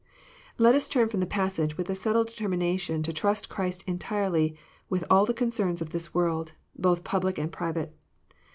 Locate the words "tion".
2.79-3.03